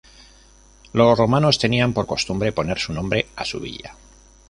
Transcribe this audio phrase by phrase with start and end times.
[0.93, 3.93] Los romanos tenían por costumbres poner su nombre a su villa..